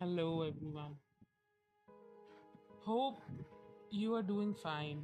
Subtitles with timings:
[0.00, 0.94] Hello, everyone.
[2.84, 3.18] Hope
[3.90, 5.02] you are doing fine.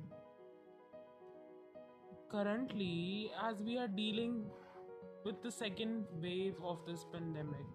[2.31, 4.47] Currently, as we are dealing
[5.23, 7.67] with the second wave of this pandemic,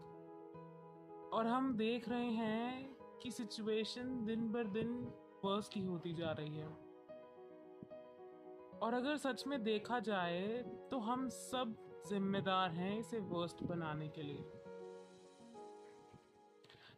[1.34, 4.97] और हम देख रहे हैं कि situation दिन बर दिन
[5.45, 6.67] वर्स्ट ही होती जा रही है
[8.79, 10.41] और अगर सच में देखा जाए
[10.91, 11.75] तो हम सब
[12.09, 14.61] जिम्मेदार हैं इसे वर्स्ट बनाने के लिए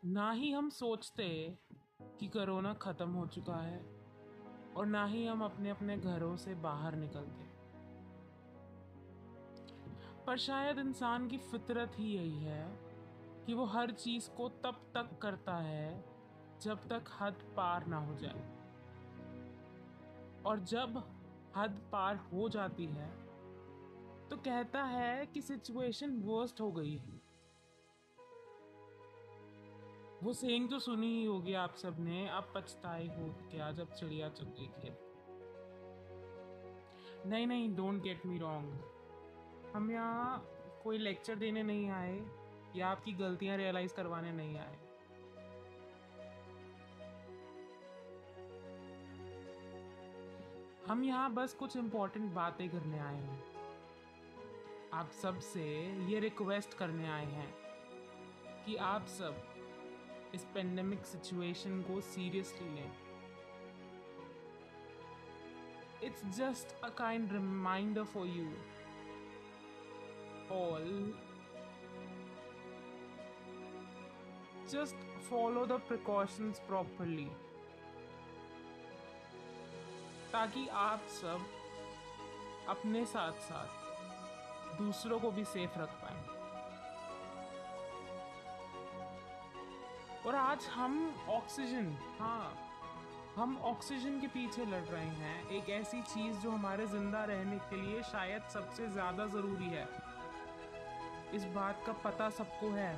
[0.04, 1.58] ना ही हम सोचते
[2.20, 3.80] कि कोरोना ख़त्म हो चुका है
[4.78, 7.46] और ना ही हम अपने अपने घरों से बाहर निकलते।
[10.28, 12.68] पर शायद इंसान की फितरत ही यही है
[13.46, 16.04] कि वो हर चीज़ को तब तक करता है
[16.62, 18.44] जब तक हद पार ना हो जाए।
[20.46, 21.04] और जब
[21.58, 23.12] हद पार हो जाती है
[24.30, 27.22] तो कहता है कि सिचुएशन वर्स्ट हो गई है।
[30.24, 34.48] वो सेंग तो सुनी ही होगी आप सबने, अब पछताए हो क्या जब चिड़िया चुग
[34.60, 35.00] गई खेत
[37.28, 40.46] नहीं नहीं डोंट गेट मी रॉन्ग हम यहाँ
[40.84, 42.16] कोई लेक्चर देने नहीं आए,
[42.76, 44.78] या आपकी गलतियाँ रियलाइज़ करवाने नहीं आए।
[50.88, 53.44] हम यहाँ बस कुछ इम्पोर्टेंट बातें करने आए हैं।
[54.94, 55.64] आप सबसे
[56.10, 57.54] ये रिक्वेस्ट करने आए हैं
[58.66, 59.44] कि आप सब
[60.36, 62.92] इस पेंडेमिक सिचुएशन को सीरियसली लें।
[66.04, 68.48] It's just a kind reminder for you
[70.52, 71.14] all
[74.72, 77.26] just follow the precautions properly
[80.32, 81.46] ताकि आप सब
[82.70, 86.33] अपने साथ साथ दूसरों को भी सेफ़ रख पाए।
[90.26, 90.94] और आज हम
[91.30, 91.88] ऑक्सीजन
[92.20, 92.58] हाँ
[93.36, 97.76] हम ऑक्सीजन के पीछे लड़ रहे हैं। एक ऐसी चीज़ जो हमारे ज़िंदा रहने के
[97.78, 99.88] लिए शायद सबसे ज़्यादा ज़रूरी है।
[101.36, 102.94] इस बात का पता सबको है,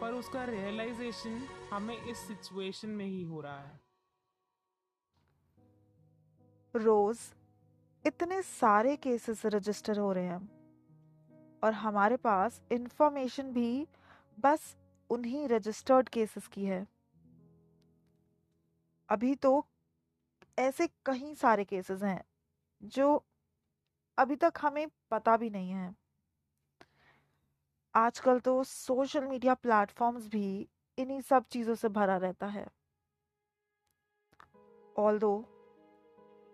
[0.00, 1.40] पर उसका रियलाइजेशन
[1.72, 3.80] हमें इस सिचुएशन में ही हो रहा है।
[6.74, 7.18] रोज
[8.04, 10.48] इतने सारे केसेस रजिस्टर हो रहे हैं,
[11.62, 13.86] और हमारे पास इंफॉर्मेशन भी
[14.38, 14.76] बस
[15.10, 16.86] उन्हीं रजिस्टर्ड केसेस की है।
[19.08, 19.66] अभी तो
[20.58, 22.22] ऐसे कई सारे केसेस हैं,
[22.82, 23.24] जो
[24.18, 25.94] अभी तक हमें पता भी नहीं है।
[27.94, 32.66] आजकल तो सोशल मीडिया प्लेटफॉर्म्स भी इन्हीं सब चीज़ों से भरा रहता है।
[34.96, 35.32] Although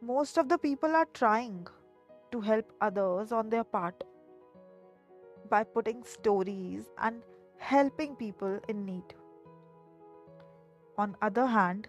[0.02, 1.68] most of the people are trying
[2.32, 4.02] to help others on their part
[5.50, 7.22] by putting stories and
[7.69, 9.12] helping people in need
[11.04, 11.88] on other hand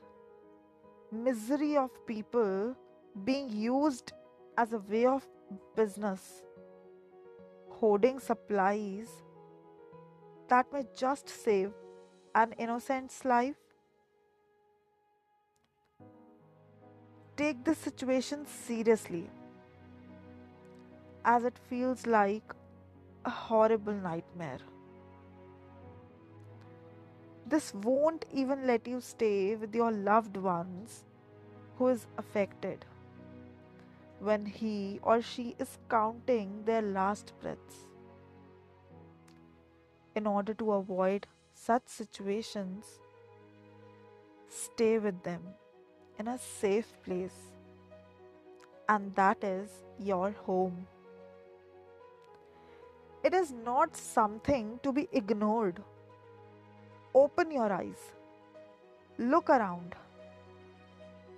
[1.12, 2.76] misery of people
[3.26, 4.12] being used
[4.58, 5.28] as a way of
[5.76, 6.24] business
[7.80, 9.12] hoarding supplies
[10.54, 11.72] that may just save
[12.34, 13.56] an innocent's life?
[17.36, 19.30] Take this situation seriously,
[21.24, 22.56] as it feels like
[23.26, 24.60] a horrible nightmare.
[27.50, 31.04] This won't even let you stay with your loved ones
[31.78, 32.84] who is affected
[34.20, 37.86] when he or she is counting their last breaths
[40.16, 42.86] in order to avoid such situations,
[44.50, 45.42] stay with them
[46.20, 47.38] in a safe place,
[48.90, 49.70] and that is
[50.00, 50.88] your home.
[53.24, 55.84] It is not something to be ignored.
[57.20, 58.02] Open your eyes,
[59.18, 59.96] look around,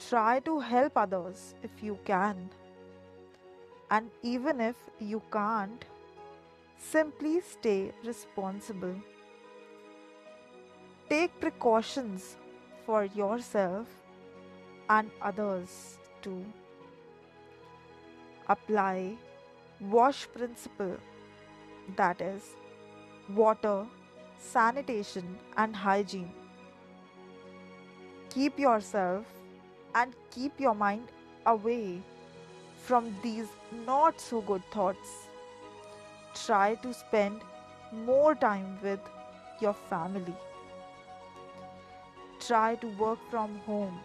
[0.08, 2.50] try to help others if you can,
[3.90, 5.86] and even if you can't,
[6.80, 8.96] Simply stay responsible.
[11.10, 12.38] Take precautions
[12.86, 13.88] for yourself
[14.90, 16.46] and others too.
[18.48, 19.18] Apply
[19.82, 20.98] wash principle
[21.98, 22.44] that is
[23.36, 23.86] water,
[24.40, 26.32] sanitation and hygiene.
[28.30, 29.26] Keep yourself
[29.96, 31.08] and keep your mind
[31.46, 32.02] away
[32.84, 33.48] from these
[33.86, 35.30] not so good thoughts
[36.46, 37.42] try to spend
[37.92, 39.00] more time with
[39.62, 40.36] your family.
[42.40, 44.00] Try to work from home.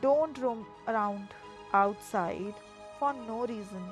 [0.00, 1.28] Don't roam around
[1.72, 2.54] outside
[2.98, 3.84] for no reason.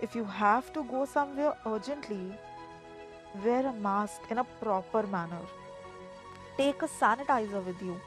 [0.00, 2.34] If you have to go somewhere urgently,
[3.42, 5.40] wear a mask in a proper manner.
[6.56, 8.00] Take a sanitizer with you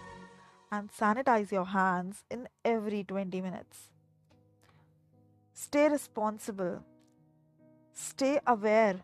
[0.71, 3.89] and sanitize your hands in every 20 minutes.
[5.53, 6.83] Stay responsible.
[7.93, 9.01] Stay aware.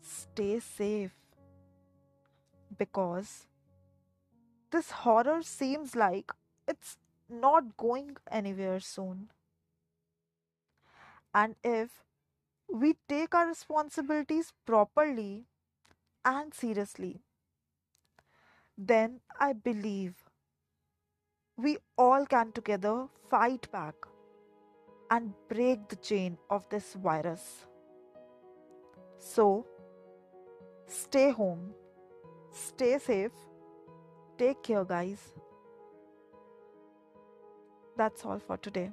[0.00, 1.12] Stay safe.
[2.76, 3.46] Because
[4.70, 6.32] this horror seems like
[6.66, 6.96] it's
[7.28, 9.28] not going anywhere soon.
[11.34, 11.90] And if
[12.72, 15.44] we take our responsibilities properly
[16.24, 17.20] and seriously,
[18.78, 20.14] then I believe
[21.56, 23.94] we all can together fight back
[25.10, 27.66] and break the chain of this virus.
[29.18, 29.66] So,
[30.86, 31.74] stay home,
[32.50, 33.32] stay safe,
[34.38, 35.20] take care, guys.
[37.96, 38.90] That's all for today.